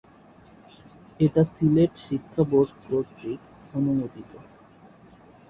[1.19, 3.39] এটি সিলেট শিক্ষা বোর্ড কর্তৃক
[3.73, 4.31] অনুমোদিত।